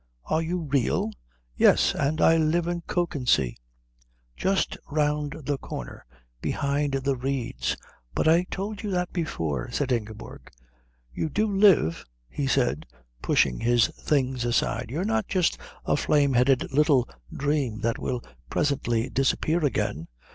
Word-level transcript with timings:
Are 0.25 0.41
you 0.41 0.57
real?" 0.61 1.11
"Yes, 1.55 1.93
and 1.93 2.21
I 2.21 2.35
live 2.35 2.67
at 2.67 2.87
Kökensee, 2.87 3.53
just 4.35 4.75
round 4.89 5.33
the 5.45 5.59
corner 5.59 6.07
behind 6.41 6.93
the 6.93 7.15
reeds. 7.15 7.77
But 8.15 8.27
I 8.27 8.47
told 8.49 8.81
you 8.81 8.89
that 8.89 9.13
before," 9.13 9.69
said 9.69 9.91
Ingeborg. 9.91 10.49
"You 11.13 11.29
do 11.29 11.45
live?" 11.55 12.03
he 12.27 12.47
said, 12.47 12.87
pushing 13.21 13.59
his 13.59 13.89
things 13.89 14.43
aside. 14.43 14.89
"You're 14.89 15.05
not 15.05 15.27
just 15.27 15.59
a 15.85 15.95
flame 15.95 16.33
headed 16.33 16.73
little 16.73 17.07
dream 17.31 17.81
that 17.81 17.99
will 17.99 18.23
presently 18.49 19.07
disappear 19.07 19.63
again?" 19.63 20.07